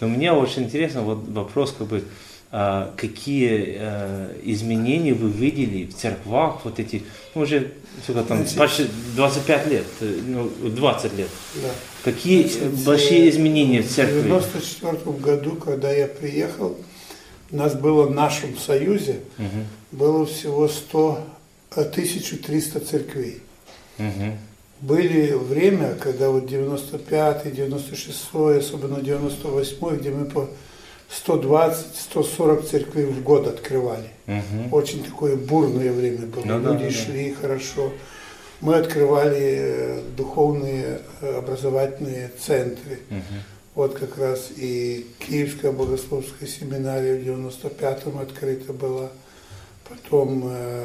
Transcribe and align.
Но 0.00 0.08
мне 0.08 0.32
очень 0.32 0.64
интересно 0.64 1.02
вот 1.02 1.28
вопрос, 1.28 1.74
как 1.76 1.86
бы, 1.86 2.04
а, 2.50 2.94
какие 2.96 3.76
а, 3.78 4.32
изменения 4.42 5.12
вы 5.12 5.30
видели 5.30 5.86
в 5.86 5.94
церквах, 5.94 6.64
вот 6.64 6.78
эти, 6.78 7.02
ну, 7.34 7.42
уже 7.42 7.72
сколько 8.02 8.22
там, 8.22 8.44
почти 8.56 8.86
25 9.16 9.66
лет, 9.66 9.84
ну, 10.00 10.48
20 10.48 11.14
лет. 11.14 11.28
Да. 11.56 11.68
Какие 12.04 12.48
Значит, 12.48 12.84
большие 12.84 13.28
изменения 13.30 13.82
в 13.82 13.88
церкви? 13.88 14.20
В 14.20 14.26
1994 14.26 15.16
году, 15.18 15.56
когда 15.56 15.92
я 15.92 16.06
приехал, 16.06 16.76
у 17.50 17.56
нас 17.56 17.74
было 17.74 18.04
в 18.04 18.10
нашем 18.10 18.56
союзе, 18.56 19.20
угу. 19.38 19.64
было 19.92 20.26
всего 20.26 20.68
100, 20.68 21.24
1300 21.70 22.80
церквей. 22.80 23.40
Угу. 23.98 24.38
Были 24.80 25.32
время, 25.32 25.94
когда 25.94 26.30
вот 26.30 26.46
95 26.46 27.52
96 27.52 28.34
особенно 28.58 29.00
98 29.00 29.96
где 29.96 30.10
мы 30.10 30.24
по 30.26 30.48
120-140 31.10 32.62
церквей 32.66 33.06
в 33.06 33.22
год 33.22 33.46
открывали. 33.46 34.10
Угу. 34.26 34.76
Очень 34.76 35.04
такое 35.04 35.36
бурное 35.36 35.92
время 35.92 36.26
было. 36.26 36.44
Ну, 36.44 36.72
Люди 36.72 36.84
да, 36.84 36.90
шли 36.90 37.30
да. 37.30 37.40
хорошо. 37.40 37.92
Мы 38.60 38.74
открывали 38.74 39.38
э, 39.40 40.02
духовные 40.16 41.00
э, 41.20 41.38
образовательные 41.38 42.30
центры. 42.38 42.98
Угу. 43.10 43.34
Вот 43.74 43.98
как 43.98 44.18
раз 44.18 44.50
и 44.56 45.06
Киевская 45.20 45.72
богословская 45.72 46.48
семинария 46.48 47.16
в 47.16 47.22
95-м 47.24 48.18
открыта 48.18 48.72
была. 48.72 49.10
Потом 49.88 50.44
э, 50.52 50.84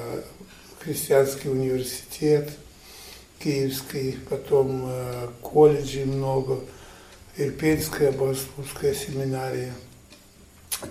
Христианский 0.80 1.50
университет 1.50 2.50
Киевский, 3.44 4.18
потом 4.30 4.86
э, 4.88 5.28
колледжи 5.42 6.06
много, 6.06 6.60
Ирпенская 7.36 8.12
богословская 8.12 8.94
семинария. 8.94 9.74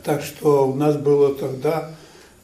Так 0.05 0.23
что 0.23 0.69
у 0.69 0.75
нас 0.75 0.97
было 0.97 1.35
тогда, 1.35 1.95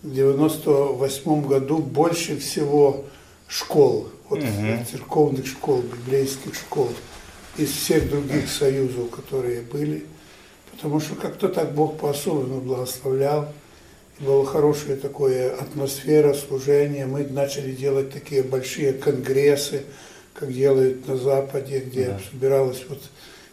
в 0.02 0.12
98 0.12 1.46
году, 1.46 1.78
больше 1.78 2.38
всего 2.38 3.04
школ, 3.48 4.08
вот 4.28 4.38
угу. 4.38 4.84
церковных 4.90 5.46
школ, 5.46 5.82
библейских 5.82 6.54
школ, 6.54 6.90
из 7.56 7.70
всех 7.70 8.08
других 8.08 8.48
союзов, 8.48 9.10
которые 9.10 9.62
были. 9.62 10.06
Потому 10.70 11.00
что 11.00 11.16
как-то 11.16 11.48
так 11.48 11.74
Бог 11.74 11.98
по-особенному 11.98 12.60
благословлял. 12.60 13.52
Была 14.20 14.44
хорошая 14.44 14.96
такая 14.96 15.54
атмосфера 15.54 16.34
служения. 16.34 17.06
Мы 17.06 17.24
начали 17.24 17.70
делать 17.70 18.12
такие 18.12 18.42
большие 18.42 18.92
конгрессы, 18.92 19.84
как 20.34 20.52
делают 20.52 21.06
на 21.06 21.16
Западе, 21.16 21.78
где 21.78 22.06
да. 22.06 22.20
собиралась 22.28 22.84
вот 22.88 23.00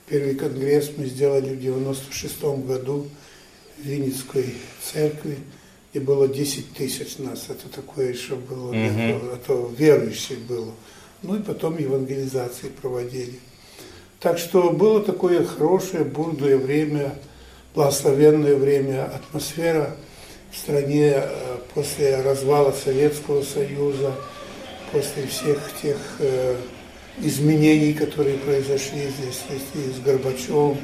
первый 0.07 0.33
конгресс 0.33 0.91
мы 0.97 1.05
сделали 1.05 1.53
в 1.53 1.59
96 1.59 2.43
году 2.65 3.07
Винницкой 3.77 4.55
церкви, 4.81 5.37
и 5.93 5.99
было 5.99 6.27
10 6.27 6.73
тысяч 6.73 7.19
нас. 7.19 7.45
Это 7.49 7.69
такое 7.69 8.11
еще 8.11 8.35
было, 8.35 8.69
угу. 8.69 8.75
это, 8.75 9.35
это 9.35 9.67
верующих 9.77 10.39
было. 10.39 10.71
Ну 11.21 11.35
и 11.35 11.43
потом 11.43 11.77
евангелизации 11.77 12.69
проводили. 12.69 13.39
Так 14.19 14.39
что 14.39 14.71
было 14.71 15.03
такое 15.03 15.45
хорошее, 15.45 16.05
бурное 16.05 16.57
время, 16.57 17.13
благословенное 17.75 18.55
время, 18.55 19.05
атмосфера 19.05 19.95
в 20.55 20.57
стране 20.57 21.13
э, 21.15 21.57
после 21.73 22.21
развала 22.21 22.71
Советского 22.71 23.43
Союза, 23.43 24.13
после 24.91 25.27
всех 25.27 25.59
тех 25.81 25.97
э, 26.19 26.55
изменений, 27.21 27.93
которые 27.93 28.37
произошли 28.37 29.01
здесь, 29.01 29.41
здесь 29.73 29.95
с 29.97 29.99
Горбачевым, 29.99 30.77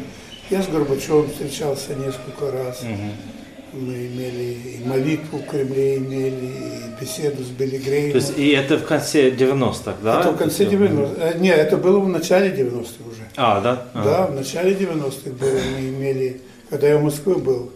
я 0.50 0.62
с 0.62 0.68
Горбачевым 0.68 1.30
встречался 1.30 1.96
несколько 1.96 2.52
раз. 2.52 2.82
Угу. 2.82 3.82
Мы 3.84 3.94
имели 3.94 4.80
и 4.82 4.84
молитву 4.86 5.38
в 5.38 5.46
Кремле, 5.46 5.98
имели 5.98 6.48
и 6.48 7.02
беседу 7.02 7.42
с 7.42 7.48
Билли 7.48 7.78
Греймом. 7.78 8.12
То 8.12 8.18
есть 8.18 8.38
и 8.38 8.50
это 8.50 8.78
в 8.78 8.86
конце 8.86 9.30
90-х, 9.30 9.96
да? 10.04 10.20
Это 10.20 10.32
в 10.34 10.38
конце 10.38 10.66
90-х. 10.66 11.14
Э, 11.18 11.38
не, 11.40 11.50
это 11.50 11.78
было 11.78 12.00
в 12.00 12.10
начале 12.10 12.50
90-х 12.50 13.10
уже. 13.10 13.22
А, 13.38 13.62
да? 13.62 13.88
А. 13.94 14.04
Да, 14.04 14.28
в 14.28 14.36
начале 14.36 14.74
90-х 14.74 15.30
было. 15.30 15.60
Мы 15.78 15.88
имели, 15.88 16.42
когда 16.70 16.90
я 16.90 16.98
в 16.98 17.04
Москве 17.04 17.36
был, 17.36 17.72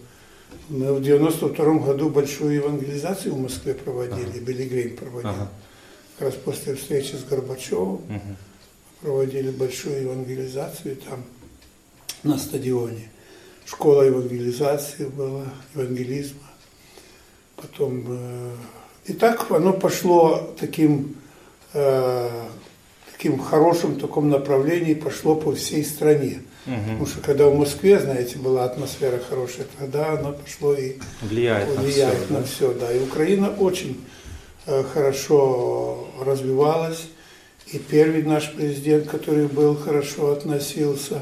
мы 0.69 0.93
в 0.93 1.01
92 1.01 1.73
году 1.79 2.09
большую 2.09 2.55
евангелизацию 2.55 3.33
в 3.33 3.39
Москве 3.39 3.73
проводили, 3.73 4.29
ага. 4.29 4.39
Билли 4.39 4.65
Грейм 4.65 4.95
проводил. 4.95 5.29
Ага. 5.29 5.51
Как 6.17 6.29
раз 6.29 6.35
после 6.35 6.75
встречи 6.75 7.15
с 7.15 7.23
Горбачевым 7.23 7.95
угу. 7.95 8.35
проводили 9.01 9.51
большую 9.51 10.01
евангелизацию 10.01 10.95
там 10.97 11.23
на 12.23 12.37
стадионе. 12.37 13.09
Школа 13.65 14.03
евангелизации 14.03 15.05
была, 15.05 15.45
евангелизма. 15.73 16.47
Потом, 17.55 18.05
э, 18.07 18.55
и 19.05 19.13
так 19.13 19.49
оно 19.51 19.73
пошло 19.73 20.53
таким, 20.59 21.15
э, 21.73 22.47
таким 23.25 23.39
хорошим 23.39 23.99
таком 23.99 24.29
направлении, 24.29 24.93
пошло 24.93 25.35
по 25.35 25.53
всей 25.53 25.83
стране. 25.83 26.41
Угу. 26.65 26.75
Потому 26.75 27.05
что 27.05 27.21
когда 27.21 27.47
в 27.47 27.55
Москве, 27.55 27.99
знаете, 27.99 28.37
была 28.37 28.65
атмосфера 28.65 29.19
хорошая, 29.29 29.65
тогда 29.77 30.13
оно 30.13 30.33
пошло 30.33 30.73
и 30.73 30.93
влияет, 31.21 31.69
влияет 31.77 32.29
на, 32.29 32.43
все, 32.43 32.67
на 32.67 32.73
да. 32.73 32.85
все. 32.87 32.87
Да. 32.87 32.93
И 32.93 33.03
Украина 33.03 33.49
очень 33.49 34.03
э, 34.65 34.83
хорошо 34.93 36.07
развивалась. 36.23 37.07
И 37.67 37.79
первый 37.79 38.23
наш 38.23 38.53
президент, 38.53 39.07
который 39.07 39.47
был, 39.47 39.75
хорошо 39.75 40.31
относился 40.31 41.21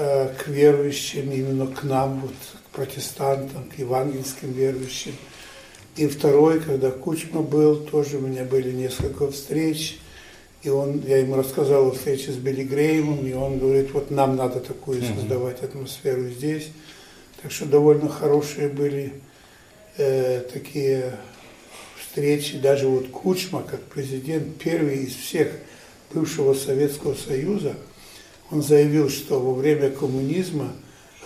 Э, 0.00 0.28
к 0.28 0.46
верующим, 0.46 1.32
именно 1.32 1.66
к 1.66 1.82
нам, 1.82 2.20
вот, 2.20 2.30
к 2.30 2.76
протестантам, 2.76 3.64
к 3.64 3.80
евангельским 3.80 4.52
верующим. 4.52 5.12
И 5.96 6.06
второй, 6.06 6.60
когда 6.60 6.92
Кучма 6.92 7.42
был, 7.42 7.74
тоже 7.78 8.18
у 8.18 8.20
меня 8.20 8.44
были 8.44 8.70
несколько 8.70 9.28
встреч, 9.28 9.98
и 10.68 10.70
он, 10.70 11.02
я 11.06 11.18
ему 11.18 11.36
рассказал 11.36 11.88
о 11.88 11.92
встрече 11.92 12.32
с 12.32 12.36
Билли 12.36 12.62
Греймом, 12.62 13.26
и 13.26 13.32
он 13.32 13.58
говорит, 13.58 13.92
вот 13.92 14.10
нам 14.10 14.36
надо 14.36 14.60
такую 14.60 15.02
создавать 15.02 15.62
атмосферу 15.62 16.28
здесь. 16.28 16.68
Так 17.42 17.50
что 17.50 17.66
довольно 17.66 18.08
хорошие 18.08 18.68
были 18.68 19.14
э, 19.96 20.42
такие 20.52 21.16
встречи. 22.00 22.58
Даже 22.58 22.86
вот 22.86 23.08
Кучма, 23.08 23.62
как 23.62 23.80
президент, 23.82 24.58
первый 24.58 25.04
из 25.04 25.14
всех 25.14 25.48
бывшего 26.12 26.54
Советского 26.54 27.14
Союза– 27.14 27.74
он 28.50 28.62
заявил, 28.62 29.10
что 29.10 29.40
во 29.40 29.52
время 29.52 29.90
коммунизма 29.90 30.72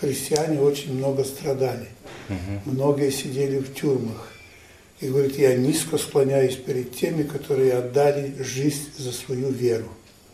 христиане 0.00 0.60
очень 0.60 0.94
много 0.94 1.25
страдали. 1.25 1.88
Угу. 2.28 2.75
Многие 2.75 3.10
сидели 3.10 3.58
в 3.58 3.75
тюрьмах. 3.75 4.32
И 5.02 5.08
говорит, 5.08 5.36
я 5.36 5.56
низко 5.56 5.98
склоняюсь 5.98 6.54
перед 6.54 6.94
теми, 6.94 7.24
которые 7.24 7.74
отдали 7.74 8.36
жизнь 8.40 8.90
за 8.96 9.10
свою 9.10 9.50
веру 9.50 9.88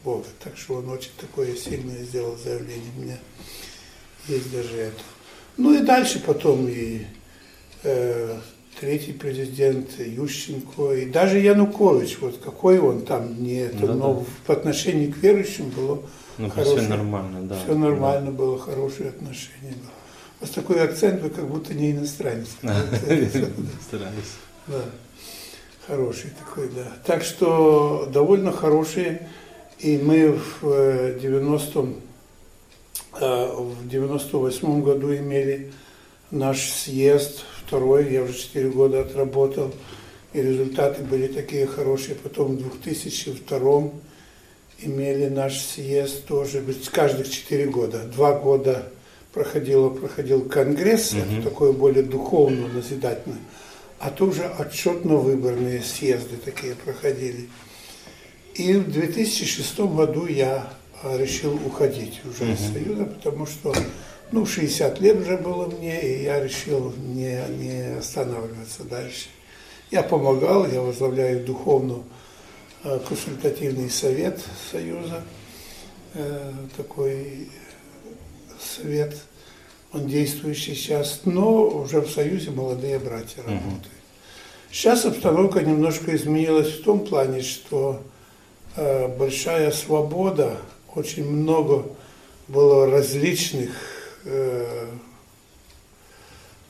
Бога. 0.04 0.26
Так 0.44 0.58
что 0.58 0.74
он 0.74 0.90
очень 0.90 1.10
такое 1.18 1.56
сильное 1.56 2.04
сделал 2.04 2.36
заявление. 2.36 2.90
У 2.98 3.00
меня 3.00 3.18
есть 4.28 4.52
даже 4.52 4.76
это. 4.76 5.00
Ну 5.56 5.72
и 5.72 5.82
дальше 5.82 6.20
потом 6.20 6.68
и 6.68 7.06
э, 7.82 8.38
третий 8.78 9.12
президент 9.12 9.98
Ющенко, 9.98 10.92
и 10.92 11.06
даже 11.06 11.38
Янукович, 11.38 12.18
вот 12.20 12.38
какой 12.44 12.78
он 12.78 13.06
там, 13.06 13.42
не 13.42 13.60
это, 13.60 13.86
да, 13.86 13.94
но 13.94 14.14
да. 14.14 14.24
по 14.46 14.52
отношению 14.52 15.14
к 15.14 15.16
верующим 15.16 15.70
было 15.70 16.02
ну, 16.36 16.50
хорошее, 16.50 16.80
все 16.80 16.88
нормально, 16.90 17.42
да. 17.44 17.58
Все 17.64 17.74
нормально 17.74 18.32
да. 18.32 18.36
было, 18.36 18.58
хорошие 18.58 19.08
отношения 19.08 19.72
было. 19.72 19.92
У 20.40 20.44
вас 20.44 20.50
такой 20.50 20.84
акцент, 20.84 21.22
вы 21.22 21.30
как 21.30 21.48
будто 21.48 21.72
не 21.72 21.92
иностранец. 21.92 22.48
Стараюсь. 23.88 24.36
Да, 24.68 24.84
хороший 25.86 26.30
такой, 26.38 26.68
да. 26.68 26.92
Так 27.04 27.24
что 27.24 28.08
довольно 28.12 28.52
хорошие. 28.52 29.28
И 29.78 29.96
мы 29.98 30.38
в 30.60 31.18
90 31.20 31.78
э, 31.80 31.84
э, 33.20 33.52
в 33.56 33.88
98 33.88 34.82
году 34.82 35.14
имели 35.14 35.72
наш 36.30 36.68
съезд, 36.68 37.44
второй, 37.64 38.12
я 38.12 38.22
уже 38.22 38.34
4 38.34 38.70
года 38.70 39.00
отработал, 39.00 39.72
и 40.32 40.42
результаты 40.42 41.02
были 41.02 41.28
такие 41.28 41.66
хорошие. 41.66 42.16
Потом 42.16 42.56
в 42.56 42.82
2002 42.82 43.90
имели 44.80 45.28
наш 45.28 45.58
съезд 45.58 46.26
тоже, 46.26 46.62
каждых 46.92 47.30
четыре 47.30 47.66
года. 47.66 48.02
Два 48.04 48.38
года 48.38 48.90
проходило, 49.32 49.90
проходил 49.90 50.48
конгресс, 50.48 51.12
угу. 51.12 51.20
это 51.20 51.50
такое 51.50 51.72
более 51.72 52.02
духовно 52.02 52.68
назидательное, 52.68 53.40
а 54.00 54.10
тоже 54.10 54.50
отчетно-выборные 54.58 55.82
съезды 55.82 56.36
такие 56.36 56.74
проходили. 56.74 57.48
И 58.54 58.74
в 58.74 58.90
2006 58.90 59.78
году 59.80 60.26
я 60.26 60.72
решил 61.02 61.54
уходить 61.66 62.20
уже 62.24 62.44
угу. 62.44 62.52
из 62.52 62.72
Союза, 62.72 63.04
потому 63.04 63.46
что 63.46 63.74
ну, 64.32 64.44
60 64.46 65.00
лет 65.00 65.20
уже 65.20 65.36
было 65.36 65.66
мне, 65.66 66.00
и 66.00 66.22
я 66.24 66.42
решил 66.42 66.92
не, 66.96 67.40
не 67.58 67.98
останавливаться 67.98 68.84
дальше. 68.84 69.26
Я 69.90 70.02
помогал, 70.02 70.66
я 70.70 70.80
возглавляю 70.80 71.44
духовную 71.44 72.04
Э, 72.84 73.00
консультативный 73.08 73.90
совет 73.90 74.40
Союза, 74.70 75.24
э, 76.14 76.52
такой 76.76 77.48
совет 78.60 79.16
он 79.92 80.06
действующий 80.06 80.74
сейчас, 80.74 81.22
но 81.24 81.62
уже 81.62 82.00
в 82.00 82.10
Союзе 82.10 82.50
молодые 82.50 82.98
братья 82.98 83.38
работают. 83.38 83.88
Сейчас 84.70 85.06
обстановка 85.06 85.60
немножко 85.60 86.14
изменилась 86.14 86.68
в 86.68 86.82
том 86.84 87.00
плане, 87.06 87.42
что 87.42 88.02
э, 88.76 89.08
большая 89.08 89.70
свобода, 89.70 90.58
очень 90.94 91.28
много 91.28 91.86
было 92.48 92.90
различных 92.90 93.70
э, 94.24 94.86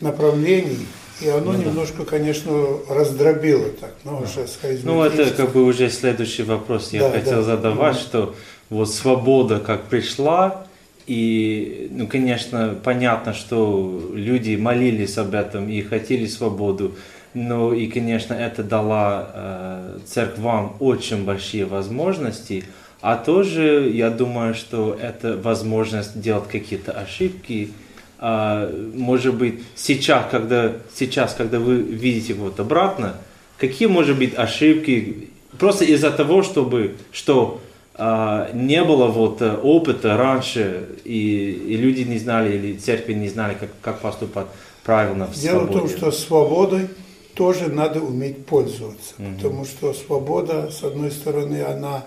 направлений, 0.01 0.87
и 1.21 1.29
оно 1.29 1.53
ну, 1.53 1.59
немножко, 1.59 2.05
конечно, 2.05 2.53
раздробило 2.89 3.71
так, 3.71 3.95
но 4.05 4.23
уже 4.23 4.47
Ну, 4.85 5.03
это 5.03 5.31
как 5.35 5.53
бы 5.53 5.65
уже 5.65 5.91
следующий 5.91 6.45
вопрос. 6.45 6.93
Я 6.93 7.09
да, 7.09 7.19
хотел 7.19 7.39
да. 7.39 7.43
задавать, 7.43 7.97
mm 7.97 8.01
что 8.01 8.35
вот 8.71 8.91
свобода 8.93 9.61
как 9.61 9.87
пришла, 9.87 10.68
и, 11.09 11.89
ну, 11.91 12.07
конечно, 12.07 12.79
понятно, 12.85 13.33
что 13.33 14.11
люди 14.13 14.57
молились 14.57 15.17
об 15.17 15.35
этом 15.35 15.69
и 15.71 15.81
хотели 15.81 16.27
свободу, 16.27 16.97
но 17.33 17.73
и, 17.73 17.87
конечно, 17.87 18.35
это 18.35 18.63
дало 18.63 19.27
э, 19.33 19.99
церквам 20.05 20.77
очень 20.81 21.25
большие 21.25 21.65
возможности, 21.65 22.65
а 23.01 23.17
тоже, 23.17 23.91
я 23.91 24.11
думаю, 24.11 24.55
что 24.55 24.99
это 25.01 25.37
возможность 25.37 26.21
делать 26.21 26.49
какие-то 26.49 26.93
ошибки. 26.93 27.71
А, 28.19 28.71
может 28.95 29.35
быть, 29.35 29.63
сейчас 29.77 30.27
когда, 30.31 30.73
сейчас, 30.95 31.33
когда 31.33 31.59
вы 31.59 31.77
видите 31.77 32.35
вот 32.35 32.61
обратно, 32.61 33.15
какие, 33.57 33.89
может 33.89 34.19
быть, 34.19 34.37
ошибки, 34.37 35.31
просто 35.59 35.87
из-за 35.87 36.11
того, 36.11 36.43
чтобы, 36.43 36.97
что 37.13 37.63
не 37.99 38.85
было 38.85 39.09
вот 39.09 39.43
э, 39.43 39.57
опыта 39.57 40.17
раньше, 40.17 40.89
и, 41.05 41.51
и 41.51 41.77
люди 41.77 42.03
не 42.03 42.19
знали, 42.19 42.57
или 42.57 42.77
церкви 42.77 43.15
не 43.15 43.29
знали, 43.29 43.57
как, 43.59 43.71
как 43.81 44.01
поступать 44.01 44.47
правильно 44.85 45.27
в 45.27 45.35
Дело 45.35 45.67
свободе. 45.67 45.79
в 45.79 45.81
том, 45.81 45.89
что 45.89 46.13
свободой 46.13 46.89
тоже 47.35 47.69
надо 47.69 48.01
уметь 48.01 48.47
пользоваться, 48.47 49.15
угу. 49.19 49.35
потому 49.37 49.65
что 49.65 49.93
свобода, 49.95 50.71
с 50.71 50.83
одной 50.83 51.11
стороны, 51.11 51.63
она 51.63 52.05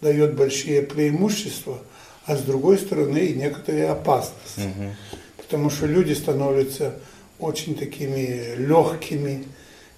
дает 0.00 0.34
большие 0.34 0.82
преимущества, 0.82 1.78
а 2.26 2.36
с 2.36 2.42
другой 2.42 2.78
стороны 2.78 3.18
и 3.18 3.34
некоторые 3.34 3.88
опасности. 3.88 4.60
Угу. 4.60 4.90
Потому 5.38 5.70
что 5.70 5.86
люди 5.86 6.12
становятся 6.12 6.94
очень 7.38 7.74
такими 7.74 8.54
легкими, 8.56 9.44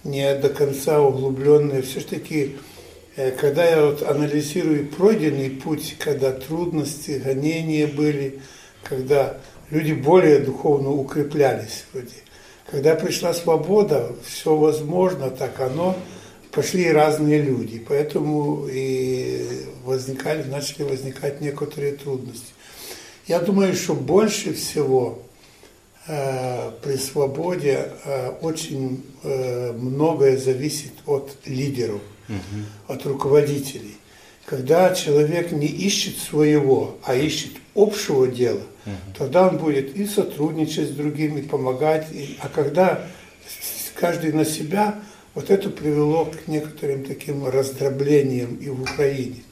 не 0.04 0.34
до 0.34 0.48
конца 0.48 1.00
углубленные. 1.00 1.82
Все-таки, 1.82 2.44
э, 2.44 2.73
когда 3.16 3.64
я 3.64 3.86
вот 3.86 4.02
анализирую 4.02 4.88
пройденный 4.88 5.50
путь, 5.50 5.96
когда 5.98 6.32
трудности, 6.32 7.22
гонения 7.24 7.86
были, 7.86 8.40
когда 8.82 9.38
люди 9.70 9.92
более 9.92 10.38
духовно 10.38 10.90
укреплялись 10.90 11.84
вроде. 11.92 12.08
Когда 12.70 12.94
пришла 12.94 13.34
свобода, 13.34 14.12
все 14.24 14.56
возможно, 14.56 15.30
так 15.30 15.60
оно 15.60 15.96
пошли 16.50 16.90
разные 16.90 17.42
люди, 17.42 17.84
поэтому 17.86 18.66
и 18.70 19.64
возникали, 19.84 20.42
начали 20.44 20.84
возникать 20.84 21.40
некоторые 21.40 21.92
трудности. 21.92 22.52
Я 23.26 23.40
думаю, 23.40 23.74
что 23.74 23.94
больше 23.94 24.54
всего 24.54 25.22
э, 26.06 26.70
при 26.82 26.96
свободе 26.96 27.88
э, 28.04 28.30
очень 28.40 29.04
э, 29.22 29.72
многое 29.72 30.36
зависит 30.36 30.92
от 31.06 31.36
лидеров, 31.44 32.00
угу. 32.28 32.94
от 32.94 33.04
руководителей. 33.06 33.96
Когда 34.46 34.94
человек 34.94 35.52
не 35.52 35.66
ищет 35.66 36.18
своего, 36.18 36.98
а 37.04 37.14
ищет 37.14 37.52
общего 37.74 38.26
дела, 38.26 38.62
угу. 38.84 38.94
тогда 39.18 39.48
он 39.48 39.58
будет 39.58 39.96
и 39.96 40.06
сотрудничать 40.06 40.90
с 40.90 40.92
другими, 40.92 41.40
помогать. 41.42 42.06
И, 42.12 42.36
а 42.40 42.48
когда 42.48 43.06
каждый 43.94 44.32
на 44.32 44.44
себя, 44.44 45.00
вот 45.34 45.50
это 45.50 45.70
привело 45.70 46.26
к 46.26 46.46
некоторым 46.46 47.04
таким 47.04 47.46
раздроблениям 47.46 48.56
и 48.56 48.68
в 48.68 48.82
Украине. 48.82 49.42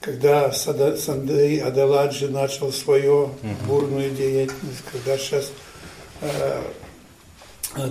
Когда 0.00 0.50
Сандей 0.50 1.60
Адаладжи 1.60 2.28
начал 2.28 2.72
свою 2.72 3.32
бурную 3.66 4.10
деятельность, 4.10 4.82
когда 4.90 5.18
сейчас 5.18 5.52
э, 6.22 6.62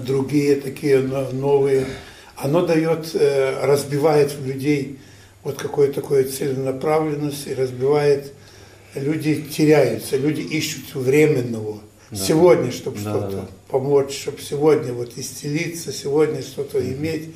другие 0.03 0.55
такие 0.55 0.99
новые, 0.99 1.85
оно 2.41 2.65
дает, 2.65 3.15
э, 3.15 3.65
разбивает 3.65 4.33
в 4.33 4.45
людей 4.45 4.99
вот 5.43 5.57
какую-то 5.57 6.01
такую 6.01 6.29
целенаправленность 6.29 7.47
и 7.47 7.53
разбивает, 7.53 8.33
люди 8.95 9.41
теряются, 9.43 10.17
люди 10.17 10.41
ищут 10.41 10.95
временного, 10.95 11.79
да. 12.11 12.17
сегодня, 12.17 12.71
чтобы 12.71 12.97
да, 12.99 13.11
что-то 13.11 13.35
да, 13.35 13.41
да. 13.41 13.49
помочь, 13.67 14.17
чтобы 14.17 14.39
сегодня 14.41 14.93
вот 14.93 15.17
исцелиться, 15.17 15.91
сегодня 15.91 16.41
что-то 16.41 16.79
mm-hmm. 16.79 16.97
иметь. 16.97 17.29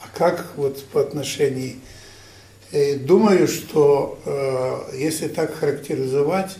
А 0.00 0.16
как 0.16 0.52
вот 0.56 0.82
по 0.84 1.00
отношению... 1.00 1.74
И 2.72 2.94
думаю, 2.94 3.46
что 3.46 4.18
э, 4.24 4.96
если 4.98 5.28
так 5.28 5.54
характеризовать, 5.54 6.56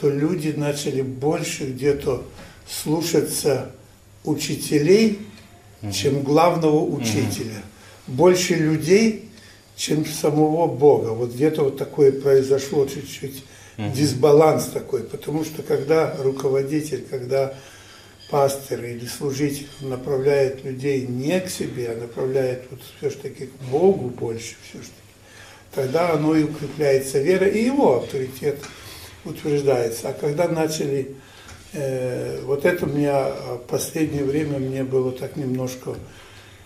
то 0.00 0.08
люди 0.08 0.54
начали 0.56 1.02
больше 1.02 1.64
где-то 1.64 2.22
слушаться 2.68 3.72
учителей, 4.24 5.18
mm-hmm. 5.82 5.92
чем 5.92 6.22
главного 6.22 6.84
учителя. 6.84 7.62
Mm-hmm. 8.08 8.14
Больше 8.14 8.54
людей, 8.54 9.30
чем 9.80 10.04
самого 10.04 10.66
Бога. 10.66 11.08
Вот 11.08 11.32
где-то 11.32 11.64
вот 11.64 11.78
такое 11.78 12.12
произошло 12.12 12.86
чуть-чуть 12.86 13.44
угу. 13.78 13.90
дисбаланс 13.94 14.66
такой, 14.66 15.04
потому 15.04 15.44
что 15.44 15.62
когда 15.62 16.14
руководитель, 16.18 17.04
когда 17.08 17.54
пастор 18.30 18.84
или 18.84 19.06
служитель 19.06 19.68
направляет 19.80 20.64
людей 20.64 21.06
не 21.06 21.40
к 21.40 21.48
себе, 21.48 21.90
а 21.90 22.00
направляет 22.00 22.64
вот 22.70 22.80
все-таки 22.98 23.46
к 23.46 23.70
Богу 23.70 24.08
больше 24.08 24.54
все-таки, 24.68 24.92
тогда 25.74 26.12
оно 26.12 26.36
и 26.36 26.44
укрепляется 26.44 27.18
вера, 27.18 27.46
и 27.46 27.64
его 27.64 27.96
авторитет 27.96 28.58
утверждается. 29.24 30.10
А 30.10 30.12
когда 30.12 30.46
начали, 30.46 31.14
э, 31.72 32.40
вот 32.44 32.64
это 32.64 32.86
у 32.86 32.88
меня 32.88 33.28
в 33.28 33.66
последнее 33.68 34.24
время 34.24 34.58
мне 34.58 34.84
было 34.84 35.12
так 35.12 35.36
немножко 35.36 35.94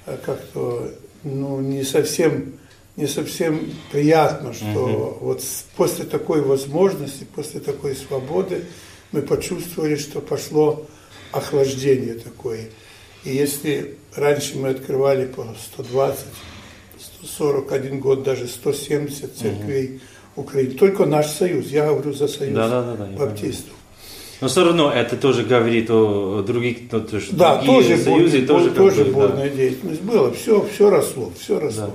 э, 0.07 0.17
как-то, 0.25 0.91
ну, 1.23 1.61
не 1.61 1.85
совсем 1.85 2.55
не 2.97 3.09
совсем 3.09 3.73
приятно, 3.91 4.53
что 4.53 4.67
угу. 4.67 5.27
вот 5.27 5.43
после 5.77 6.05
такой 6.05 6.43
возможности, 6.43 7.27
после 7.35 7.61
такой 7.61 7.97
свободы 7.97 8.65
мы 9.11 9.23
почувствовали, 9.23 9.97
что 9.97 10.21
пошло 10.21 10.87
охлаждение 11.33 12.15
такое. 12.15 12.69
И 13.25 13.35
если 13.35 13.97
раньше 14.15 14.59
мы 14.59 14.69
открывали 14.69 15.27
по 15.27 15.47
120, 15.73 16.25
141 17.25 17.99
год, 17.99 18.23
даже 18.23 18.47
170 18.47 19.37
церквей 19.37 20.01
угу. 20.37 20.43
Украины, 20.43 20.75
только 20.75 21.07
наш 21.07 21.27
союз, 21.27 21.69
я 21.69 21.87
говорю 21.87 22.13
за 22.13 22.29
союз 22.29 22.55
да, 22.55 22.69
да, 22.69 22.95
да, 22.97 23.07
баптистов. 23.07 23.75
Но 24.45 24.49
все 24.49 24.63
равно 24.63 24.93
это 24.93 25.17
тоже 25.17 25.43
говорит 25.43 25.91
о 25.91 26.43
других, 26.43 26.93
ну, 26.93 27.01
то, 27.01 27.19
что 27.19 27.35
да, 27.35 27.63
другие 27.63 27.97
тоже 27.97 28.05
союзы, 28.05 28.43
бурная, 28.43 28.47
тоже, 28.47 28.71
тоже 28.73 29.05
бурная 29.07 29.49
да. 29.49 29.57
деятельность 29.57 30.03
была, 30.03 30.31
все, 30.33 30.69
все 30.71 30.91
росло, 30.91 31.33
все 31.41 31.59
росло. 31.59 31.87
Да 31.87 31.95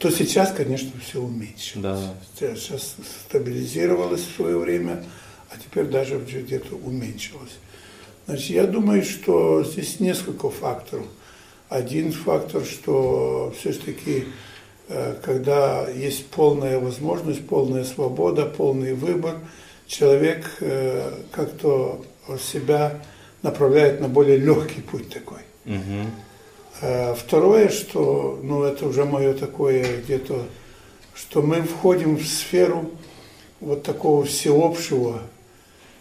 то 0.00 0.10
сейчас, 0.10 0.50
конечно, 0.52 0.90
все 1.00 1.20
уменьшилось. 1.20 1.76
Да. 1.76 1.98
Сейчас 2.36 2.96
стабилизировалось 3.26 4.22
в 4.22 4.34
свое 4.34 4.58
время, 4.58 5.04
а 5.50 5.54
теперь 5.56 5.84
даже 5.84 6.18
где-то 6.18 6.74
уменьшилось. 6.74 7.58
Значит, 8.26 8.50
я 8.50 8.66
думаю, 8.66 9.04
что 9.04 9.62
здесь 9.62 10.00
несколько 10.00 10.50
факторов. 10.50 11.06
Один 11.68 12.10
фактор, 12.10 12.64
что 12.64 13.54
все-таки, 13.56 14.24
э, 14.88 15.14
когда 15.22 15.88
есть 15.88 16.26
полная 16.26 16.80
возможность, 16.80 17.46
полная 17.46 17.84
свобода, 17.84 18.46
полный 18.46 18.94
выбор, 18.94 19.38
человек 19.88 20.48
э, 20.60 21.10
как-то 21.32 22.04
себя 22.40 23.00
направляет 23.42 24.00
на 24.00 24.08
более 24.08 24.36
легкий 24.36 24.80
путь 24.80 25.12
такой. 25.12 25.40
Угу. 25.64 27.16
Второе, 27.16 27.70
что, 27.70 28.38
ну 28.42 28.62
это 28.62 28.86
уже 28.86 29.04
мое 29.04 29.34
такое 29.34 30.00
где-то, 30.02 30.44
что 31.14 31.42
мы 31.42 31.62
входим 31.62 32.16
в 32.16 32.24
сферу 32.24 32.90
вот 33.60 33.82
такого 33.82 34.24
всеобщего, 34.24 35.22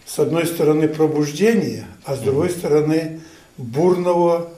с 0.06 0.20
одной 0.20 0.46
стороны 0.46 0.88
пробуждения, 0.88 1.88
а 2.06 2.16
с 2.16 2.20
другой 2.20 2.50
стороны 2.50 3.22
бурного 3.58 4.50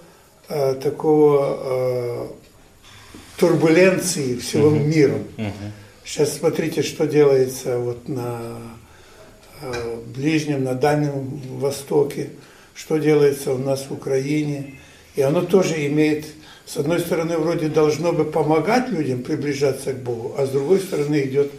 э, 0.48 0.76
такого 0.76 1.58
э, 1.62 2.28
турбуленции 3.38 4.36
всего 4.36 4.70
uh-huh. 4.70 4.84
мира. 4.84 5.20
Uh-huh. 5.38 5.52
Сейчас 6.04 6.38
смотрите, 6.38 6.84
что 6.84 7.08
делается 7.08 7.80
вот 7.80 8.08
на 8.08 8.58
Ближнем, 10.20 10.64
на 10.64 10.74
Дальнем 10.74 11.42
Востоке, 11.60 12.30
что 12.76 12.98
делается 12.98 13.54
у 13.54 13.58
нас 13.58 13.86
в 13.90 13.94
Украине 13.94 14.80
и 15.16 15.22
оно 15.22 15.42
тоже 15.42 15.86
имеет, 15.88 16.26
с 16.66 16.78
одной 16.78 17.00
стороны, 17.00 17.38
вроде 17.38 17.68
должно 17.68 18.14
бы 18.14 18.24
помогать 18.24 18.90
людям 18.90 19.22
приближаться 19.24 19.94
к 19.94 19.98
Богу, 19.98 20.36
а 20.38 20.46
с 20.46 20.50
другой 20.50 20.80
стороны 20.80 21.24
идет 21.26 21.52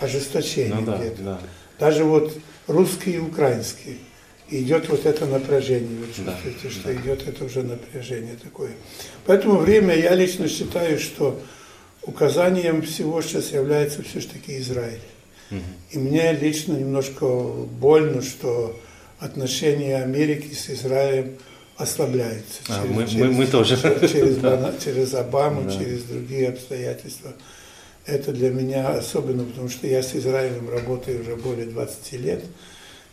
ожесточение 0.00 0.80
ну, 0.80 0.86
да, 0.86 0.98
где-то. 0.98 1.22
Да. 1.22 1.40
Даже 1.78 2.04
вот 2.04 2.36
русские 2.66 3.16
и 3.16 3.18
украинские. 3.18 3.96
идет 4.50 4.88
вот 4.90 5.06
это 5.06 5.24
напряжение. 5.24 5.98
Вы 5.98 6.06
чувствуете, 6.08 6.58
да, 6.64 6.70
что 6.70 6.82
да. 6.84 6.94
идет 6.94 7.26
это 7.26 7.44
уже 7.44 7.62
напряжение 7.62 8.36
такое. 8.36 8.72
Поэтому 9.24 9.56
время, 9.58 9.96
я 9.96 10.14
лично 10.14 10.46
считаю, 10.46 10.98
что 10.98 11.40
указанием 12.02 12.82
всего 12.82 13.22
сейчас 13.22 13.52
является 13.52 14.02
все-таки 14.02 14.58
Израиль. 14.58 15.00
Угу. 15.50 15.60
И 15.92 15.98
мне 15.98 16.32
лично 16.32 16.74
немножко 16.74 17.26
больно, 17.26 18.22
что 18.22 18.78
отношения 19.18 20.02
Америки 20.02 20.54
с 20.54 20.70
Израилем 20.70 21.36
ослабляются. 21.76 22.60
А, 22.68 22.82
через, 22.82 22.94
мы, 22.94 23.06
через, 23.06 23.20
мы, 23.20 23.32
мы 23.32 23.46
тоже. 23.46 23.76
Через, 24.00 24.36
да. 24.38 24.74
через 24.82 25.14
Обаму, 25.14 25.64
да. 25.64 25.72
через 25.72 26.02
другие 26.04 26.48
обстоятельства. 26.48 27.32
Это 28.06 28.32
для 28.32 28.50
меня 28.50 28.90
особенно, 28.90 29.44
потому 29.44 29.68
что 29.68 29.86
я 29.86 30.02
с 30.02 30.14
Израилем 30.14 30.70
работаю 30.70 31.20
уже 31.22 31.36
более 31.36 31.66
20 31.66 32.12
лет. 32.12 32.44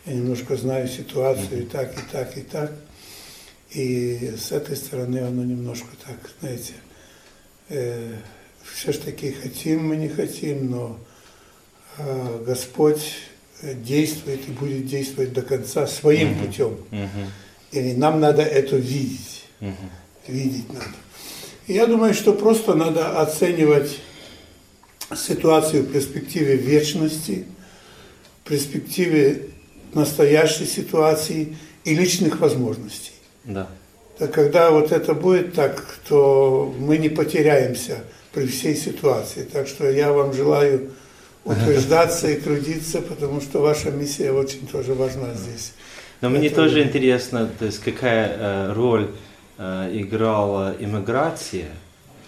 Я 0.06 0.14
немножко 0.14 0.56
знаю 0.56 0.88
ситуацию 0.88 1.64
и 1.64 1.66
так, 1.66 1.94
и 1.98 2.12
так, 2.12 2.38
и 2.38 2.42
так. 2.42 2.72
И 3.72 4.34
с 4.38 4.52
этой 4.52 4.76
стороны 4.76 5.18
оно 5.20 5.44
немножко 5.44 5.88
так, 6.06 6.18
знаете, 6.40 6.74
э, 7.70 8.14
все-таки 8.72 9.32
хотим 9.32 9.88
мы, 9.88 9.96
не 9.96 10.10
хотим, 10.10 10.70
но 10.70 11.00
Господь 12.46 13.16
действует 13.62 14.48
и 14.48 14.52
будет 14.52 14.88
действовать 14.88 15.34
до 15.34 15.42
конца 15.42 15.88
своим 15.88 16.30
uh-huh. 16.30 16.46
путем. 16.46 16.78
Uh-huh. 16.92 17.28
И 17.72 17.94
нам 17.94 18.20
надо 18.20 18.42
это 18.42 18.76
видеть. 18.76 19.46
Uh-huh. 19.62 19.74
Видеть 20.28 20.72
надо. 20.72 20.86
И 21.68 21.74
я 21.74 21.86
думаю, 21.86 22.14
что 22.14 22.34
просто 22.34 22.74
надо 22.74 23.22
оценивать 23.22 24.00
ситуацию 25.16 25.84
в 25.84 25.92
перспективе 25.92 26.58
вечности, 26.58 27.46
в 28.44 28.50
перспективе 28.50 29.50
настоящей 29.94 30.66
ситуации 30.66 31.56
и 31.86 31.96
личных 31.96 32.40
возможностей. 32.40 33.14
Да. 33.46 33.70
Так 34.18 34.34
когда 34.34 34.72
вот 34.72 34.92
это 34.92 35.14
будет 35.14 35.54
так, 35.54 36.00
то 36.08 36.74
мы 36.78 36.98
не 36.98 37.10
потеряемся 37.10 38.04
при 38.34 38.48
всей 38.48 38.76
ситуации. 38.76 39.44
Так 39.44 39.68
что 39.68 39.90
я 39.90 40.12
вам 40.12 40.34
желаю 40.34 40.92
утверждаться 41.46 42.30
и 42.30 42.40
трудиться, 42.40 43.02
потому 43.02 43.42
что 43.42 43.60
ваша 43.60 43.92
миссия 43.92 44.32
очень 44.32 44.68
тоже 44.68 44.94
важна 44.94 45.34
здесь. 45.34 45.74
Но 46.22 46.30
мне 46.30 46.48
Это... 46.48 46.56
тоже 46.56 46.84
интересно, 46.84 47.50
то 47.60 47.66
есть 47.66 47.80
какая 47.80 48.28
э, 48.30 48.74
роль 48.74 49.10
э, 49.58 49.90
играла 49.94 50.76
иммиграция, 50.80 51.68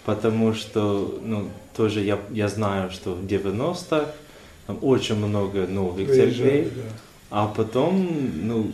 потому 0.04 0.52
что, 0.52 1.18
ну, 1.24 1.48
тоже 1.76 2.00
я, 2.00 2.18
я 2.30 2.48
знаю, 2.48 2.90
что 2.90 3.14
в 3.14 3.24
90-х 3.24 4.06
там 4.66 4.78
очень 4.82 5.16
много 5.16 5.66
новых 5.66 6.08
церквей, 6.08 6.64
да. 6.64 6.82
а 7.30 7.46
потом, 7.46 8.08
ну, 8.42 8.70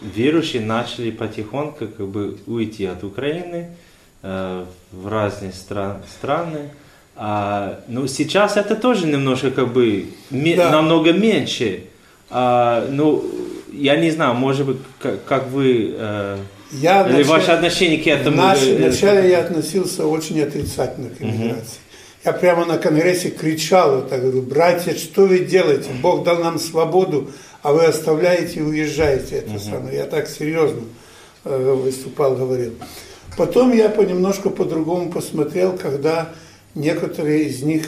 верующие 0.00 0.62
начали 0.62 1.10
потихоньку 1.10 1.86
как 1.88 2.06
бы 2.06 2.38
уйти 2.46 2.84
от 2.84 3.04
Украины 3.04 3.76
э, 4.22 4.64
в 4.92 5.08
разные 5.08 5.52
стран, 5.52 6.02
страны. 6.08 6.70
А, 7.18 7.80
ну, 7.88 8.06
сейчас 8.06 8.56
это 8.56 8.76
тоже 8.76 9.06
немножко 9.06 9.50
как 9.50 9.72
бы 9.72 10.06
да. 10.30 10.70
намного 10.70 11.12
меньше. 11.12 11.84
А, 12.28 12.86
ну, 12.90 13.24
я 13.72 13.96
не 13.96 14.10
знаю, 14.10 14.34
может 14.34 14.66
быть, 14.66 14.76
как, 15.00 15.24
как 15.24 15.48
вы... 15.48 15.94
Э, 15.96 16.38
я 16.72 17.02
или 17.02 17.18
начале, 17.18 17.24
ваше 17.24 17.50
отношение 17.52 17.98
к 17.98 18.06
этому? 18.06 18.36
Наш, 18.36 18.62
э, 18.62 18.76
вначале 18.76 19.30
я 19.30 19.40
относился 19.40 20.06
очень 20.06 20.42
отрицательно 20.42 21.08
к 21.08 21.22
иммиграции. 21.22 21.56
Угу. 21.56 22.24
Я 22.24 22.32
прямо 22.32 22.64
на 22.66 22.76
конгрессе 22.76 23.30
кричал, 23.30 23.96
вот 23.96 24.10
так, 24.10 24.20
говорю, 24.20 24.42
братья, 24.42 24.94
что 24.94 25.26
вы 25.26 25.38
делаете? 25.38 25.90
Бог 26.02 26.24
дал 26.24 26.38
нам 26.38 26.58
свободу, 26.58 27.30
а 27.62 27.72
вы 27.72 27.84
оставляете 27.84 28.60
и 28.60 28.62
уезжаете 28.62 29.36
эту 29.36 29.52
угу. 29.52 29.58
страну. 29.58 29.90
Я 29.90 30.04
так 30.04 30.28
серьезно 30.28 30.82
э, 31.44 31.72
выступал, 31.72 32.34
говорил. 32.34 32.74
Потом 33.38 33.72
я 33.72 33.88
понемножку 33.88 34.50
по-другому 34.50 35.10
посмотрел, 35.10 35.78
когда 35.78 36.30
некоторые 36.76 37.44
из 37.44 37.62
них 37.62 37.86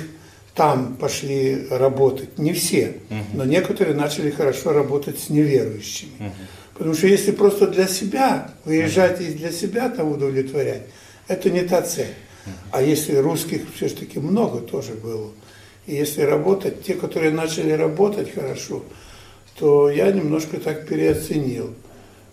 там 0.54 0.96
пошли 0.96 1.68
работать. 1.70 2.38
Не 2.38 2.52
все, 2.52 2.96
но 3.32 3.44
некоторые 3.44 3.94
начали 3.94 4.30
хорошо 4.30 4.72
работать 4.72 5.20
с 5.20 5.30
неверующими. 5.30 6.32
Потому 6.74 6.94
что 6.94 7.06
если 7.06 7.32
просто 7.32 7.66
для 7.66 7.86
себя, 7.86 8.52
выезжать 8.64 9.20
и 9.20 9.26
для 9.26 9.52
себя 9.52 9.88
там 9.88 10.12
удовлетворять, 10.12 10.82
это 11.28 11.50
не 11.50 11.62
та 11.62 11.82
цель. 11.82 12.14
А 12.70 12.82
если 12.82 13.16
русских 13.16 13.62
все-таки 13.74 14.18
много 14.18 14.60
тоже 14.60 14.94
было, 14.94 15.30
и 15.86 15.94
если 15.94 16.22
работать, 16.22 16.82
те, 16.82 16.94
которые 16.94 17.30
начали 17.30 17.72
работать 17.72 18.32
хорошо, 18.34 18.82
то 19.58 19.90
я 19.90 20.10
немножко 20.12 20.58
так 20.58 20.86
переоценил. 20.86 21.74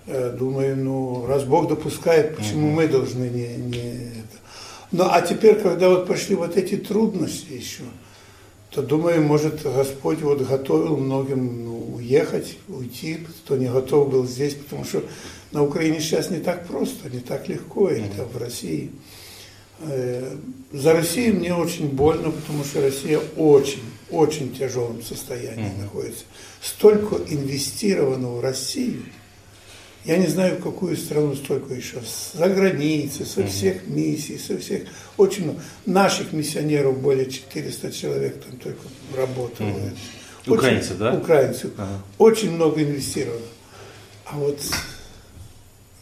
Э, 0.08 0.36
думаю, 0.38 0.78
ну, 0.78 1.26
раз 1.26 1.44
Бог 1.44 1.68
допускает, 1.68 2.36
почему 2.36 2.70
мы 2.70 2.88
должны 2.88 3.24
не, 3.24 3.56
не 3.56 4.15
ну 4.98 5.08
а 5.10 5.22
теперь, 5.22 5.56
когда 5.56 5.90
вот 5.90 6.08
пошли 6.08 6.36
вот 6.36 6.56
эти 6.56 6.78
трудности 6.78 7.52
еще, 7.52 7.84
то 8.72 8.82
думаю, 8.82 9.22
может 9.22 9.62
Господь 9.64 10.22
вот 10.22 10.42
готовил 10.42 10.96
многим 10.96 11.66
ну, 11.66 11.96
уехать, 11.96 12.58
уйти, 12.70 13.16
кто 13.44 13.58
не 13.58 13.68
готов 13.68 14.10
был 14.10 14.26
здесь, 14.26 14.54
потому 14.54 14.86
что 14.86 15.04
на 15.52 15.64
Украине 15.64 16.00
сейчас 16.00 16.30
не 16.30 16.40
так 16.40 16.66
просто, 16.66 17.10
не 17.10 17.20
так 17.20 17.50
легко, 17.50 17.90
или 17.90 18.08
там 18.16 18.28
в 18.28 18.38
России. 18.38 18.92
Э, 19.82 20.38
за 20.72 20.94
Россию 20.94 21.36
мне 21.36 21.54
очень 21.54 21.90
больно, 21.90 22.32
потому 22.32 22.64
что 22.64 22.82
Россия 22.82 23.20
очень, 23.36 23.84
очень 24.10 24.56
тяжелом 24.56 25.04
состоянии 25.04 25.66
mm-hmm. 25.66 25.82
находится. 25.82 26.24
Столько 26.62 27.18
инвестировано 27.28 28.30
в 28.30 28.40
Россию– 28.40 29.04
я 30.06 30.18
не 30.18 30.28
знаю, 30.28 30.58
в 30.58 30.64
какую 30.64 30.96
страну 30.98 31.36
столько 31.36 31.74
еще. 31.74 31.98
За 32.34 32.48
границей, 32.48 33.26
со 33.26 33.46
всех 33.46 33.88
миссий, 33.88 34.38
со 34.38 34.58
всех... 34.58 34.84
Очень 35.18 35.46
много. 35.46 35.62
Наших 35.86 36.32
миссионеров 36.32 37.00
более 37.00 37.30
400 37.30 37.92
человек 37.92 38.44
там 38.44 38.58
только 38.60 38.82
работало. 39.16 39.70
Очень, 40.46 40.54
украинцев, 40.54 40.98
да? 41.00 41.14
Украинцев. 41.14 41.72
Ага. 41.78 42.02
Очень 42.20 42.52
много 42.52 42.84
инвестировано. 42.84 43.46
А 44.26 44.38
вот 44.38 44.60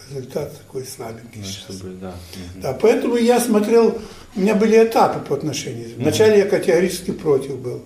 результат 0.09 0.57
такой 0.57 0.85
слабенький 0.85 1.41
ну, 1.41 1.45
сейчас. 1.45 1.77
Чтобы, 1.77 1.93
да. 1.93 2.13
Да, 2.55 2.73
поэтому 2.73 3.15
я 3.15 3.39
смотрел, 3.39 3.99
у 4.35 4.39
меня 4.39 4.55
были 4.55 4.83
этапы 4.83 5.25
по 5.25 5.35
отношению. 5.35 5.89
Вначале 5.97 6.39
я 6.39 6.45
категорически 6.45 7.11
против 7.11 7.57
был, 7.57 7.83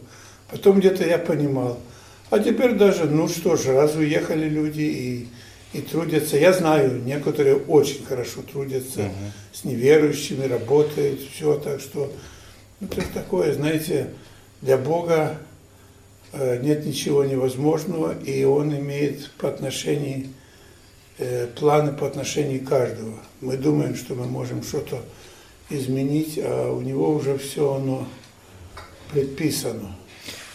потом 0.50 0.80
где-то 0.80 1.06
я 1.06 1.20
понимал. 1.20 1.80
А 2.30 2.40
теперь 2.40 2.74
даже, 2.74 3.06
ну 3.06 3.28
что 3.28 3.56
ж, 3.56 3.68
раз 3.68 3.96
уехали 3.96 4.50
люди 4.50 4.82
и 4.82 5.28
и 5.74 5.82
трудятся. 5.82 6.38
Я 6.38 6.54
знаю, 6.54 7.02
некоторые 7.04 7.58
очень 7.58 8.06
хорошо 8.06 8.42
трудятся, 8.42 9.02
угу. 9.02 9.32
с 9.54 9.64
неверующими 9.64 10.46
работают, 10.46 11.22
все, 11.22 11.56
так 11.56 11.80
что 11.82 12.12
ну, 12.80 12.88
это 12.88 13.14
такое, 13.14 13.54
знаете, 13.54 14.12
для 14.62 14.78
Бога 14.78 15.38
э, 16.32 16.60
нет 16.62 16.86
ничего 16.86 17.24
невозможного, 17.24 18.18
и 18.24 18.44
Он 18.44 18.76
имеет 18.76 19.32
по 19.32 19.50
отношению, 19.50 20.28
э, 21.18 21.48
планы 21.48 21.92
по 21.94 22.08
отношению 22.08 22.66
каждого. 22.66 23.14
Мы 23.42 23.58
думаем, 23.58 23.96
что 23.96 24.16
мы 24.16 24.26
можем 24.26 24.64
что-то 24.64 25.02
изменить, 25.70 26.40
а 26.42 26.72
у 26.72 26.82
Него 26.82 27.12
уже 27.12 27.38
все 27.38 27.74
оно 27.74 28.08
предписано. 29.12 29.96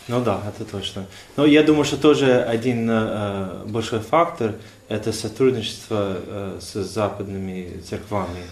Ну 0.08 0.20
да, 0.20 0.40
это 0.48 0.70
точно. 0.70 1.06
Но 1.36 1.46
я 1.46 1.62
думаю, 1.62 1.84
что 1.84 1.96
тоже 1.96 2.42
один 2.42 2.88
э, 2.90 3.64
большой 3.66 4.00
фактор– 4.00 4.54
это 4.88 5.12
сотрудничество 5.12 6.16
э, 6.16 6.58
с 6.60 6.74
западными 6.82 7.80
церквами. 7.88 8.42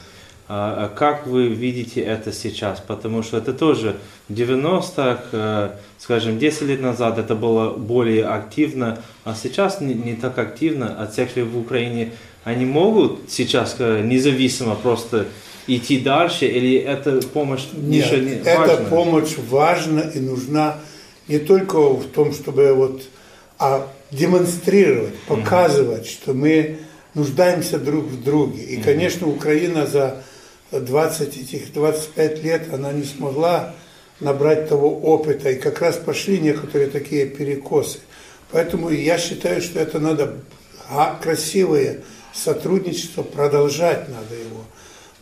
А 0.53 0.89
как 0.89 1.29
вы 1.29 1.47
видите 1.47 2.01
это 2.01 2.33
сейчас? 2.33 2.81
Потому 2.81 3.23
что 3.23 3.37
это 3.37 3.53
тоже 3.53 3.95
в 4.29 4.33
90-х, 4.33 5.23
э, 5.31 5.71
скажем, 5.97 6.41
10 6.41 6.63
лет 6.63 6.81
назад 6.81 7.19
это 7.19 7.37
было 7.37 7.71
более 7.71 8.27
активно, 8.27 8.99
а 9.23 9.37
сейчас 9.41 9.81
не, 9.81 9.95
не 9.95 10.15
так 10.15 10.39
активно. 10.39 10.97
А 10.99 11.07
церкви 11.07 11.43
в 11.43 11.57
Украине, 11.57 12.15
они 12.43 12.65
могут 12.65 13.31
сейчас 13.31 13.77
э, 13.79 14.03
независимо 14.03 14.75
просто 14.75 15.27
идти 15.69 16.01
дальше, 16.01 16.47
или 16.47 16.75
эта 16.79 17.21
помощь 17.29 17.67
Нет, 17.73 18.11
не 18.11 18.43
важна? 18.43 18.73
эта 18.73 18.77
помощь 18.85 19.37
важна 19.49 20.01
и 20.01 20.19
нужна 20.19 20.79
не 21.31 21.39
только 21.39 21.79
в 21.79 22.07
том, 22.09 22.33
чтобы 22.33 22.75
вот, 22.75 23.03
а 23.59 23.89
демонстрировать, 24.11 25.19
показывать, 25.29 26.07
mm-hmm. 26.07 26.13
что 26.13 26.35
мы 26.35 26.79
нуждаемся 27.15 27.79
друг 27.79 28.07
в 28.07 28.23
друге. 28.23 28.63
И, 28.63 28.77
mm-hmm. 28.77 28.85
конечно, 28.85 29.29
Украина 29.29 29.87
за 29.87 30.23
20 30.73 31.37
этих 31.37 31.73
25 31.73 32.43
лет 32.43 32.75
она 32.75 32.93
не 32.93 33.05
смогла 33.05 33.75
набрать 34.19 34.69
того 34.69 34.99
опыта, 34.99 35.51
и 35.51 35.57
как 35.57 35.81
раз 35.81 35.97
пошли 35.97 36.39
некоторые 36.39 36.91
такие 36.91 37.27
перекосы. 37.27 38.01
Поэтому 38.51 38.91
я 38.91 39.19
считаю, 39.19 39.63
что 39.63 39.79
это 39.79 39.99
надо 39.99 40.37
красивое 41.23 42.01
сотрудничество, 42.35 43.23
продолжать 43.23 44.09
надо 44.09 44.35
его, 44.35 44.65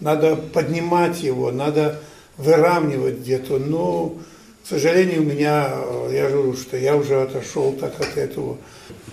надо 0.00 0.36
поднимать 0.36 1.20
его, 1.22 1.52
надо 1.52 2.00
выравнивать 2.36 3.18
где-то. 3.18 3.58
Но, 3.58 4.14
к 4.68 4.70
сожалению, 4.70 5.22
у 5.22 5.24
меня, 5.24 5.66
э, 5.72 6.10
я 6.12 6.28
говорю, 6.28 6.54
что 6.54 6.76
я 6.76 6.94
уже 6.94 7.22
отошел 7.22 7.72
так 7.72 7.98
от 7.98 8.18
этого. 8.18 8.58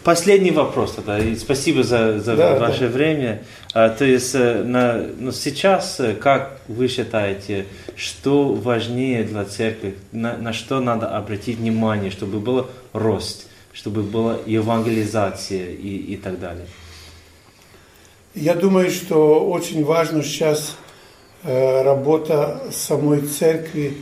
Последний 0.03 0.51
вопрос 0.51 0.95
тогда, 0.95 1.17
и 1.17 1.33
спасибо 1.37 1.81
за, 1.81 2.19
за 2.19 2.35
да, 2.35 2.59
ваше 2.59 2.81
да. 2.81 2.87
время. 2.87 3.41
А, 3.73 3.87
то 3.87 4.03
есть 4.03 4.35
э, 4.35 4.63
на, 4.63 5.05
ну, 5.17 5.31
сейчас, 5.31 6.01
э, 6.01 6.13
как 6.13 6.59
вы 6.67 6.89
считаете, 6.89 7.67
что 7.95 8.51
важнее 8.51 9.23
для 9.23 9.45
церкви, 9.45 9.95
на, 10.11 10.35
на 10.35 10.51
что 10.51 10.81
надо 10.81 11.15
обратить 11.15 11.57
внимание, 11.57 12.11
чтобы 12.11 12.39
был 12.39 12.67
рост, 12.91 13.47
чтобы 13.71 14.03
была 14.03 14.37
евангелизация 14.45 15.67
и, 15.69 15.95
и 15.95 16.17
так 16.17 16.37
далее? 16.37 16.65
Я 18.33 18.55
думаю, 18.55 18.91
что 18.91 19.49
очень 19.49 19.85
важно 19.85 20.21
сейчас 20.21 20.75
э, 21.43 21.81
работа 21.81 22.61
самой 22.73 23.21
церкви, 23.21 23.93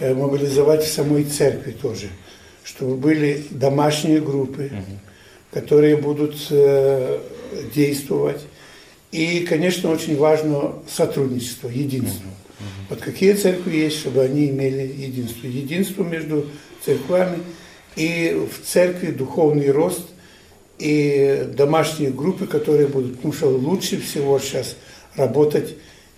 мобилизовать 0.00 0.84
в 0.84 0.92
самой 0.92 1.24
церкви 1.24 1.72
тоже, 1.72 2.08
чтобы 2.64 2.96
были 2.96 3.44
домашние 3.50 4.20
группы, 4.20 4.70
которые 5.52 5.96
будут 5.96 6.36
э, 6.50 7.18
действовать. 7.74 8.40
И, 9.10 9.40
конечно, 9.40 9.90
очень 9.90 10.16
важно 10.16 10.74
сотрудничество, 10.88 11.68
единство. 11.68 12.30
Вот 12.90 13.00
какие 13.00 13.34
церкви 13.34 13.76
есть, 13.76 13.98
чтобы 13.98 14.22
они 14.22 14.48
имели 14.48 14.82
единство. 14.82 15.46
Единство 15.46 16.02
между 16.02 16.46
церквами 16.84 17.38
и 17.96 18.46
в 18.50 18.66
церкви 18.66 19.10
духовный 19.10 19.70
рост 19.70 20.06
и 20.78 21.48
домашние 21.56 22.10
группы, 22.10 22.46
которые 22.46 22.86
будут, 22.86 23.16
потому 23.16 23.32
что 23.32 23.48
лучше 23.48 24.00
всего 24.00 24.38
сейчас 24.38 24.76
работать 25.16 25.74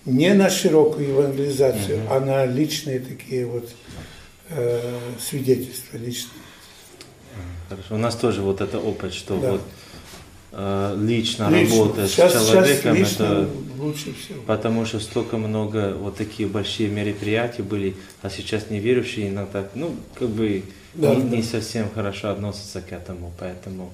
не 0.07 0.33
на 0.35 0.51
широкую 0.51 1.09
евангелизацию, 1.09 2.05
угу. 2.05 2.15
а 2.15 2.21
на 2.21 2.47
личные 2.47 3.01
такие 3.01 3.47
вот 3.47 3.69
э, 4.49 4.99
свидетельства 5.19 5.97
личные. 5.97 6.43
Хорошо. 7.69 7.95
У 7.95 7.99
нас 7.99 8.17
тоже 8.17 8.43
вот 8.43 8.61
это 8.61 8.79
опыт, 8.79 9.15
что 9.15 9.39
да. 9.39 9.53
вот 9.53 9.63
э, 10.53 10.97
лично, 11.01 11.49
лично 11.51 11.79
работа 11.79 12.09
сейчас, 12.09 12.33
с 12.33 12.51
человеком, 12.51 12.97
сейчас 12.97 13.13
это 13.15 13.49
лучше 13.79 14.15
всего. 14.15 14.43
Потому 14.47 14.85
что 14.87 14.99
столько 14.99 15.37
много 15.37 15.95
вот 15.95 16.17
такие 16.17 16.49
большие 16.49 16.89
мероприятия 16.89 17.63
были, 17.63 17.95
а 18.23 18.31
сейчас 18.31 18.71
неверующие 18.71 19.29
иногда, 19.29 19.69
ну, 19.75 19.95
как 20.19 20.31
бы 20.31 20.65
да, 20.95 21.15
не, 21.15 21.23
да. 21.23 21.37
не 21.37 21.43
совсем 21.43 21.89
хорошо 21.95 22.31
относятся 22.31 22.81
к 22.81 22.93
этому, 22.93 23.33
поэтому. 23.39 23.91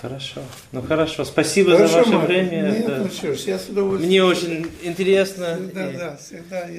Хорошо. 0.00 0.42
Ну 0.72 0.82
хорошо. 0.82 1.24
Спасибо 1.24 1.72
хорошо, 1.72 1.92
за 1.92 1.98
ваше 1.98 2.10
Марк. 2.10 2.28
время. 2.28 2.70
Нет, 2.70 2.86
да. 2.86 2.98
ну 2.98 3.08
что 3.08 3.34
ж, 3.34 3.38
я 3.40 3.58
с 3.58 3.68
удовольствием. 3.68 4.08
Мне 4.08 4.24
очень 4.24 4.66
интересно. 4.82 5.58
Да, 5.72 5.90
и... 5.90 5.96
да, 5.96 6.16
всегда 6.16 6.66
я. 6.66 6.74